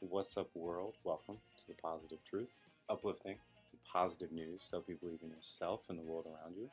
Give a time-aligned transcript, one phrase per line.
[0.00, 0.94] What's up, world?
[1.02, 3.34] Welcome to the Positive Truth, uplifting
[3.84, 6.70] positive news to help you believe in yourself and the world around you.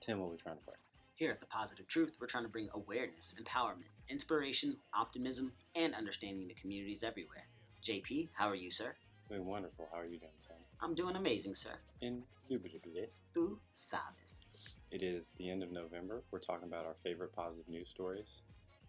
[0.00, 0.74] Tim, what are we trying to play?
[1.14, 6.46] Here at The Positive Truth, we're trying to bring awareness, empowerment, inspiration, optimism, and understanding
[6.48, 7.46] to communities everywhere.
[7.82, 8.94] JP, how are you, sir?
[9.30, 9.88] Doing wonderful.
[9.90, 10.56] How are you doing, Tim?
[10.82, 11.72] I'm doing amazing, sir.
[12.02, 13.08] Indubitably.
[13.34, 14.42] Tú sabes.
[14.90, 16.22] It is the end of November.
[16.30, 18.42] We're talking about our favorite positive news stories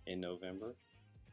[0.06, 0.76] in November.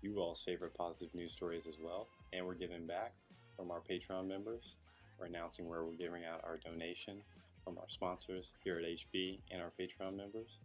[0.00, 2.06] You all's favorite positive news stories as well.
[2.32, 3.14] And we're giving back
[3.56, 4.77] from our Patreon members.
[5.18, 7.22] We're announcing where we're giving out our donation
[7.64, 10.58] from our sponsors here at HB and our Patreon members.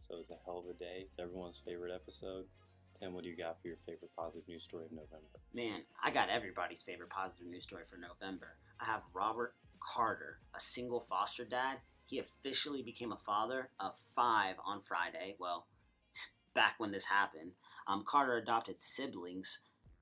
[0.00, 1.04] So it's a hell of a day.
[1.06, 2.46] It's everyone's favorite episode.
[2.94, 5.28] Tim, what do you got for your favorite positive news story of November?
[5.54, 8.56] Man, I got everybody's favorite positive news story for November.
[8.80, 11.78] I have Robert Carter, a single foster dad.
[12.06, 15.36] He officially became a father of five on Friday.
[15.38, 15.66] Well,
[16.54, 17.52] back when this happened.
[17.86, 19.60] Um, Carter adopted siblings.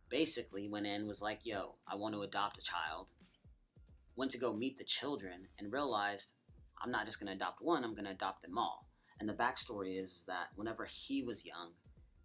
[0.08, 3.12] Basically, went in, was like, yo, I want to adopt a child.
[4.16, 6.32] Went to go meet the children and realized
[6.82, 8.86] I'm not just going to adopt one, I'm going to adopt them all.
[9.20, 11.72] And the backstory is that whenever he was young,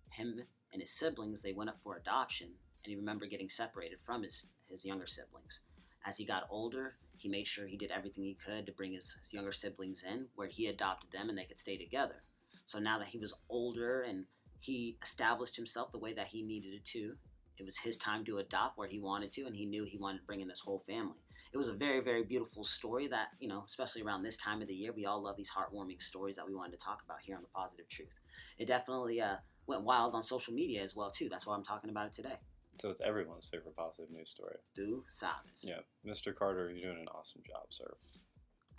[0.09, 0.41] him
[0.71, 4.47] and his siblings, they went up for adoption, and he remembered getting separated from his,
[4.69, 5.61] his younger siblings.
[6.05, 9.17] As he got older, he made sure he did everything he could to bring his,
[9.21, 12.23] his younger siblings in, where he adopted them and they could stay together.
[12.65, 14.25] So now that he was older and
[14.59, 17.15] he established himself the way that he needed to,
[17.57, 20.19] it was his time to adopt where he wanted to, and he knew he wanted
[20.19, 21.17] to bring in this whole family.
[21.53, 24.67] It was a very, very beautiful story that, you know, especially around this time of
[24.67, 27.35] the year, we all love these heartwarming stories that we wanted to talk about here
[27.35, 28.15] on The Positive Truth.
[28.57, 29.35] It definitely uh,
[29.67, 31.29] went wild on social media as well, too.
[31.29, 32.39] That's why I'm talking about it today.
[32.79, 34.55] So it's everyone's favorite positive news story.
[34.73, 35.63] Do sabes.
[35.63, 36.35] Yeah, Mr.
[36.35, 37.93] Carter, you're doing an awesome job, sir.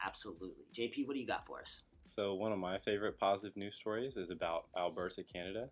[0.04, 0.64] Absolutely.
[0.74, 1.82] JP, what do you got for us?
[2.04, 5.70] So, one of my favorite positive news stories is about Alberta, Canada.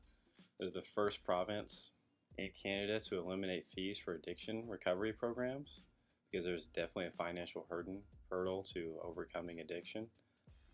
[0.59, 1.91] They're the first province
[2.39, 5.83] in Canada to eliminate fees for addiction recovery programs
[6.31, 10.07] because there's definitely a financial hurdle, to overcoming addiction.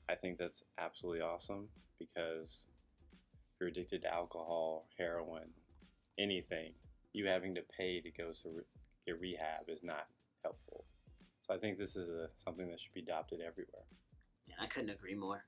[0.08, 1.68] I think that's absolutely awesome
[1.98, 2.66] because
[3.12, 5.48] if you're addicted to alcohol, heroin,
[6.18, 6.72] anything,
[7.12, 8.62] you having to pay to go to
[9.06, 10.06] get rehab is not
[10.44, 10.84] helpful.
[11.40, 13.82] So I think this is a, something that should be adopted everywhere.
[14.46, 15.42] Yeah, I couldn't agree more.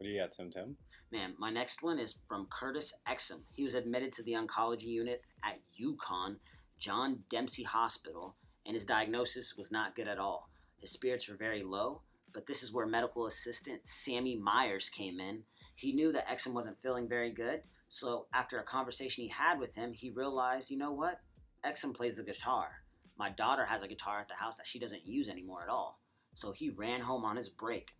[0.00, 0.78] What do you got, Tim Tim?
[1.12, 3.42] Man, my next one is from Curtis Exum.
[3.52, 6.36] He was admitted to the oncology unit at UConn
[6.78, 8.34] John Dempsey Hospital,
[8.64, 10.48] and his diagnosis was not good at all.
[10.78, 12.00] His spirits were very low,
[12.32, 15.42] but this is where medical assistant Sammy Myers came in.
[15.76, 19.74] He knew that Exum wasn't feeling very good, so after a conversation he had with
[19.74, 21.20] him, he realized, you know what?
[21.62, 22.70] Exum plays the guitar.
[23.18, 26.00] My daughter has a guitar at the house that she doesn't use anymore at all.
[26.32, 27.90] So he ran home on his break,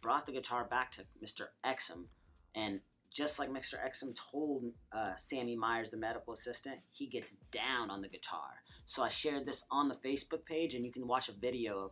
[0.00, 1.48] brought the guitar back to Mr.
[1.64, 2.04] Exum,
[2.54, 3.74] and just like Mr.
[3.84, 8.62] Exum told uh, Sammy Myers, the medical assistant, he gets down on the guitar.
[8.84, 11.90] So I shared this on the Facebook page, and you can watch a video of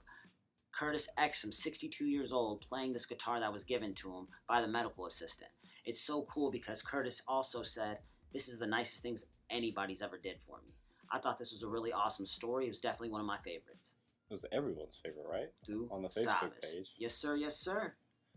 [0.72, 4.68] Curtis Exum, 62 years old, playing this guitar that was given to him by the
[4.68, 5.50] medical assistant.
[5.86, 7.98] It's so cool because Curtis also said,
[8.32, 10.74] This is the nicest things anybody's ever did for me.
[11.10, 12.66] I thought this was a really awesome story.
[12.66, 13.94] It was definitely one of my favorites.
[14.28, 15.50] It was everyone's favorite, right?
[15.64, 16.94] Do On the Facebook page.
[16.98, 17.36] Yes, sir.
[17.36, 17.94] Yes, sir.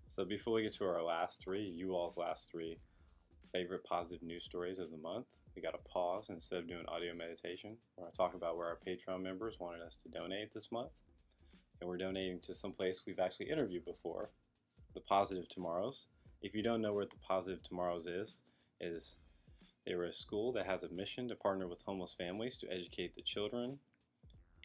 [0.08, 2.80] So before we get to our last three, you all's last three
[3.52, 7.14] favorite positive news stories of the month, we got to pause instead of doing audio
[7.14, 7.76] meditation.
[7.96, 10.92] We're going to talk about where our Patreon members wanted us to donate this month.
[11.82, 14.30] And we're donating to some place we've actually interviewed before,
[14.94, 16.08] the Positive Tomorrows.
[16.42, 18.42] If you don't know what the Positive Tomorrows is,
[18.82, 19.18] is
[19.86, 23.16] they were a school that has a mission to partner with homeless families to educate
[23.16, 23.80] the children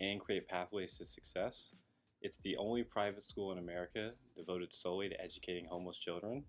[0.01, 1.73] and create pathways to success.
[2.21, 6.45] It's the only private school in America devoted solely to educating homeless children.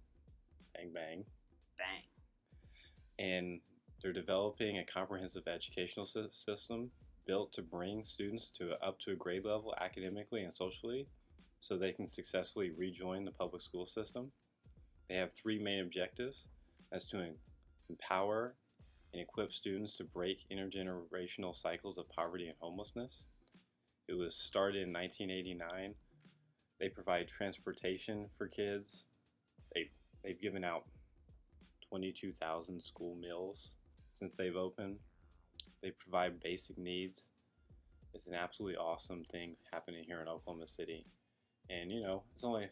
[0.74, 1.26] Bang, bang.
[1.78, 2.04] Bang.
[3.20, 3.60] And
[4.02, 6.92] they're developing a comprehensive educational system
[7.26, 11.08] built to bring students to up to a grade level academically and socially
[11.60, 14.32] so they can successfully rejoin the public school system.
[15.10, 16.48] They have three main objectives.
[16.92, 17.34] as to
[17.90, 18.56] empower
[19.12, 23.28] and equip students to break intergenerational cycles of poverty and homelessness.
[24.07, 25.96] It was started in 1989.
[26.79, 29.07] They provide transportation for kids.
[29.73, 29.90] They,
[30.23, 30.84] they've given out
[31.90, 33.69] 22,000 school meals
[34.13, 34.97] since they've opened.
[35.81, 37.29] They provide basic needs.
[38.13, 41.05] It's an absolutely awesome thing happening here in Oklahoma City.
[41.69, 42.67] And you know, it's only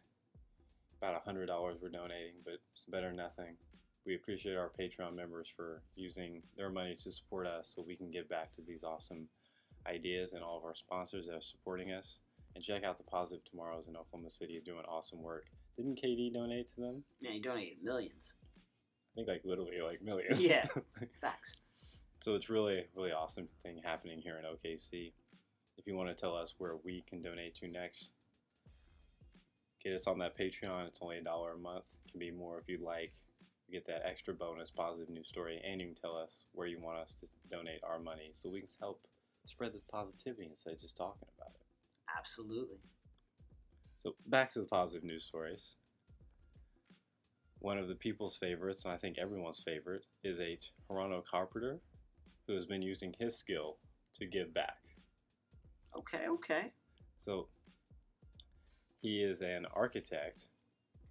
[0.98, 1.48] about a $100
[1.82, 3.58] we're donating, but it's better than nothing.
[4.06, 8.12] We appreciate our Patreon members for using their money to support us so we can
[8.12, 9.28] give back to these awesome
[9.88, 12.20] ideas and all of our sponsors that are supporting us.
[12.56, 15.46] And check out the Positive Tomorrows in Oklahoma City doing awesome work.
[15.76, 17.04] Didn't KD donate to them?
[17.20, 18.34] Yeah, he donated millions.
[19.14, 20.40] I think like literally like millions.
[20.40, 20.66] Yeah.
[21.22, 21.56] Facts.
[22.20, 25.14] So it's really, really awesome thing happening here in OKC.
[25.78, 28.12] If you want to tell us where we can donate to next,
[29.84, 30.88] get us on that Patreon.
[30.88, 31.86] It's only a dollar a month.
[32.06, 33.14] It can be more if you'd like.
[33.68, 36.80] You get that extra bonus positive news story, and you can tell us where you
[36.80, 39.02] want us to donate our money so we can help
[39.46, 41.62] spread this positivity instead of just talking about it.
[42.18, 42.78] Absolutely.
[44.00, 45.76] So back to the positive news stories.
[47.60, 50.58] One of the people's favorites, and I think everyone's favorite, is a
[50.88, 51.80] Toronto carpenter
[52.46, 53.78] who has been using his skill
[54.16, 54.80] to give back.
[55.96, 56.72] Okay, okay.
[57.20, 57.48] So
[59.02, 60.50] he is an architect,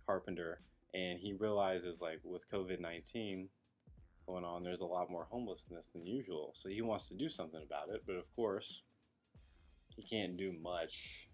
[0.07, 0.61] carpenter,
[0.93, 3.49] and he realizes like with COVID nineteen
[4.27, 6.53] going on, there's a lot more homelessness than usual.
[6.55, 8.83] So he wants to do something about it, but of course,
[9.89, 11.29] he can't do much,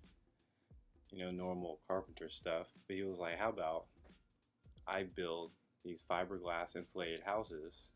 [1.11, 2.67] you know, normal carpenter stuff.
[2.87, 3.87] But he was like, how about
[4.87, 5.53] I build
[5.85, 7.89] these fiberglass insulated houses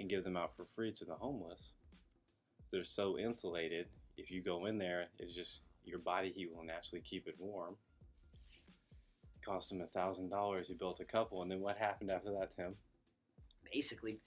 [0.00, 1.72] and give them out for free to the homeless.
[2.70, 3.86] They're so insulated.
[4.16, 7.76] If you go in there, it's just your body heat will naturally keep it warm.
[9.44, 10.68] Cost him a thousand dollars.
[10.68, 12.74] He built a couple, and then what happened after that, Tim?
[13.72, 14.20] Basically,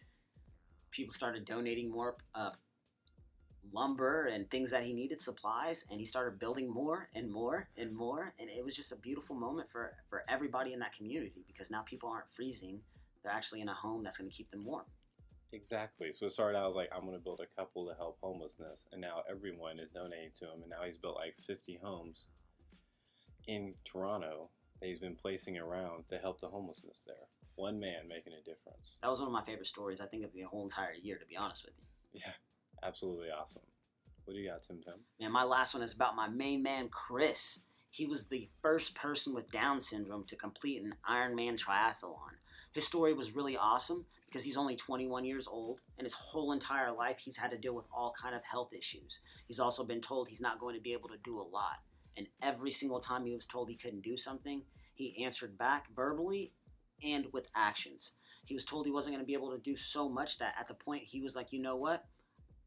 [0.92, 2.52] people started donating more uh,
[3.74, 7.96] lumber and things that he needed, supplies, and he started building more and more and
[7.96, 8.34] more.
[8.40, 11.82] And it was just a beautiful moment for, for everybody in that community because now
[11.82, 12.80] people aren't freezing.
[13.24, 14.86] They're actually in a home that's going to keep them warm.
[15.54, 16.12] Exactly.
[16.14, 18.88] So it started out as like, I'm going to build a couple to help homelessness.
[18.92, 20.62] And now everyone is donating to him.
[20.62, 22.26] And now he's built like 50 homes
[23.48, 24.50] in Toronto
[24.80, 27.28] that he's been placing around to help the homelessness there.
[27.56, 28.98] One man making a difference.
[29.02, 31.26] That was one of my favorite stories, I think, of the whole entire year, to
[31.26, 32.22] be honest with you.
[32.26, 32.34] Yeah,
[32.84, 33.62] absolutely awesome.
[34.26, 34.96] What do you got, Tim Tim?
[35.20, 37.60] Man, my last one is about my main man, Chris.
[37.90, 42.38] He was the first person with Down syndrome to complete an Ironman triathlon.
[42.74, 46.94] His story was really awesome because he's only 21 years old and his whole entire
[46.94, 49.20] life he's had to deal with all kind of health issues.
[49.46, 51.80] He's also been told he's not going to be able to do a lot.
[52.16, 54.64] And every single time he was told he couldn't do something,
[54.94, 56.54] he answered back verbally
[57.04, 58.14] and with actions.
[58.46, 60.68] He was told he wasn't going to be able to do so much that at
[60.68, 62.06] the point he was like, you know what?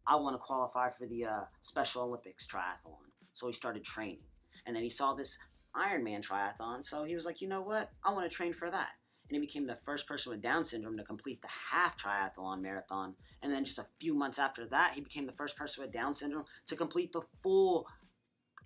[0.06, 3.10] I want to qualify for the uh, Special Olympics triathlon.
[3.32, 4.22] So he started training.
[4.66, 5.38] And then he saw this
[5.76, 6.84] Ironman triathlon.
[6.84, 7.90] So he was like, you know what?
[8.04, 8.90] I want to train for that.
[9.28, 13.14] And he became the first person with Down syndrome to complete the half triathlon marathon.
[13.42, 16.14] And then just a few months after that, he became the first person with Down
[16.14, 17.86] syndrome to complete the full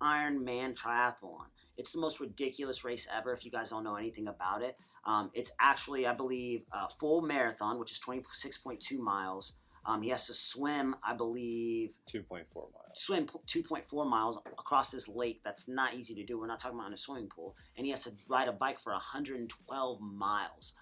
[0.01, 1.45] Ironman triathlon.
[1.77, 4.77] It's the most ridiculous race ever if you guys don't know anything about it.
[5.09, 9.53] Um, it's actually, I believe, a full marathon, which is 26.2 miles.
[9.83, 12.73] Um, he has to swim, I believe, 2.4 miles.
[12.93, 15.41] swim 2.4 miles across this lake.
[15.43, 16.37] That's not easy to do.
[16.37, 17.55] We're not talking about in a swimming pool.
[17.75, 20.75] And he has to ride a bike for 112 miles,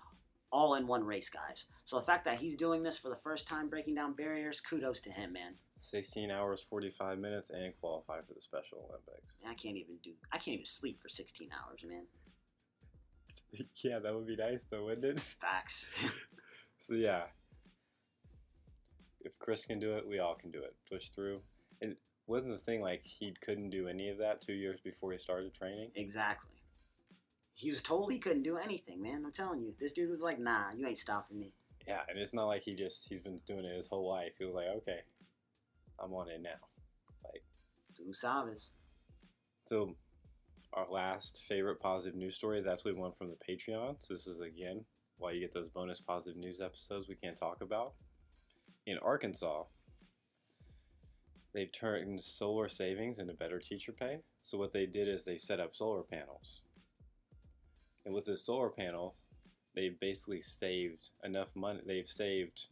[0.52, 1.68] all in one race, guys.
[1.86, 5.00] So the fact that he's doing this for the first time, breaking down barriers, kudos
[5.02, 5.54] to him, man.
[5.80, 9.36] 16 hours, 45 minutes, and qualify for the Special Olympics.
[9.48, 10.12] I can't even do.
[10.34, 12.08] I can't even sleep for 16 hours, man.
[13.84, 15.20] yeah, that would be nice though, wouldn't it?
[15.42, 16.12] Facts.
[16.80, 17.24] So yeah,
[19.22, 20.76] if Chris can do it, we all can do it.
[20.90, 21.42] Push through.
[21.82, 21.98] It
[22.28, 25.54] wasn't the thing like he couldn't do any of that two years before he started
[25.54, 25.92] training.
[25.96, 26.52] exactly.
[27.54, 29.24] He was told he couldn't do anything, man.
[29.26, 31.54] I'm telling you, this dude was like, "Nah, you ain't stopping me."
[31.88, 34.34] Yeah, and it's not like he just he's been doing it his whole life.
[34.38, 35.00] He was like, okay,
[36.00, 36.60] I'm on it now.
[37.96, 38.74] Du sabes.
[39.66, 39.96] So
[40.74, 43.96] our last favorite positive news story is actually one from the Patreon.
[44.00, 44.86] So this is again
[45.18, 47.94] why you get those bonus positive news episodes we can't talk about.
[48.86, 49.64] In Arkansas,
[51.54, 54.20] they've turned solar savings into better teacher pay.
[54.44, 56.62] So what they did is they set up solar panels.
[58.06, 59.16] And with this solar panel,
[59.76, 61.82] they've basically saved enough money.
[61.86, 62.68] They've saved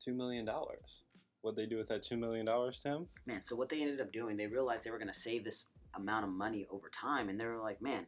[0.00, 1.04] two million dollars.
[1.42, 3.06] What they do with that two million dollars, Tim?
[3.26, 5.70] Man, so what they ended up doing, they realized they were going to save this
[5.94, 8.06] amount of money over time, and they were like, man,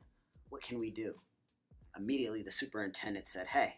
[0.51, 1.15] what can we do?
[1.97, 3.77] Immediately, the superintendent said, hey,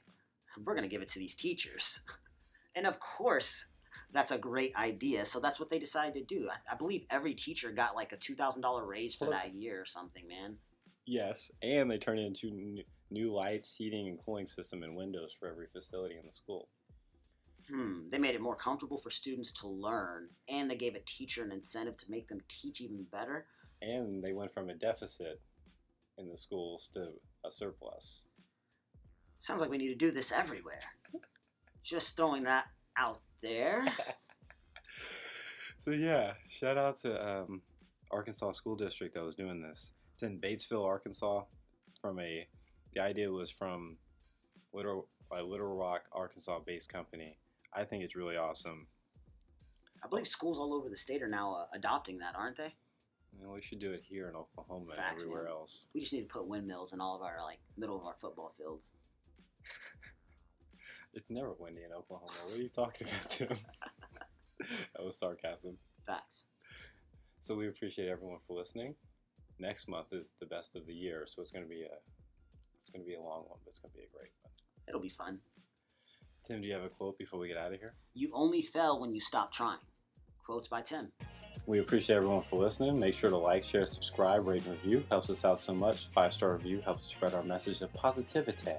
[0.63, 2.03] we're going to give it to these teachers.
[2.75, 3.67] and of course,
[4.13, 5.25] that's a great idea.
[5.25, 6.49] So that's what they decided to do.
[6.51, 9.85] I, I believe every teacher got like a $2,000 raise for Well- that year or
[9.85, 10.57] something, man.
[11.07, 15.49] Yes, and they turned it into new lights, heating, and cooling system and windows for
[15.49, 16.69] every facility in the school.
[17.71, 21.43] Hmm, they made it more comfortable for students to learn, and they gave a teacher
[21.43, 23.47] an incentive to make them teach even better.
[23.81, 25.41] And they went from a deficit
[26.19, 27.09] in the schools to
[27.45, 28.21] a surplus.
[29.39, 30.81] Sounds like we need to do this everywhere.
[31.83, 32.67] Just throwing that
[32.97, 33.85] out there.
[35.85, 37.61] So yeah, shout out to um,
[38.11, 39.91] Arkansas School District that was doing this.
[40.15, 41.43] It's in Batesville, Arkansas.
[42.01, 42.49] From a,
[42.95, 43.99] the idea was from
[44.73, 47.37] Little, a Little Rock, Arkansas based company,
[47.75, 48.87] I think it's really awesome.
[50.03, 52.75] I believe schools all over the state are now uh, adopting that, aren't they?
[53.33, 55.53] You know, we should do it here in Oklahoma and everywhere man.
[55.53, 55.85] else.
[55.95, 58.53] We just need to put windmills in all of our like middle of our football
[58.57, 58.93] fields.
[61.17, 62.33] It's never windy in Oklahoma.
[62.45, 63.49] What are you talking about, Tim?
[64.59, 65.79] that was sarcasm.
[66.05, 66.47] Facts.
[67.41, 68.97] So we appreciate everyone for listening.
[69.61, 71.95] Next month is the best of the year, so it's gonna be a
[72.81, 74.53] it's gonna be a long one, but it's gonna be a great one.
[74.89, 75.39] It'll be fun.
[76.47, 77.95] Tim, do you have a quote before we get out of here?
[78.13, 79.79] You only fail when you stop trying.
[80.45, 81.11] Quotes by Tim.
[81.67, 83.01] We appreciate everyone for listening.
[83.01, 85.05] Make sure to like, share, subscribe, rate, and review.
[85.09, 86.09] Helps us out so much.
[86.15, 88.75] Five star review helps spread our message of positivity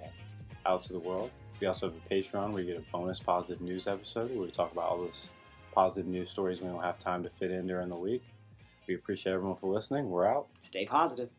[0.68, 1.32] out to the world.
[1.60, 4.52] We also have a Patreon where you get a bonus positive news episode where we
[4.52, 5.32] talk about all those
[5.74, 8.24] positive news stories we don't have time to fit in during the week.
[8.88, 10.12] We appreciate everyone for listening.
[10.12, 10.48] We're out.
[10.62, 11.30] Stay positive.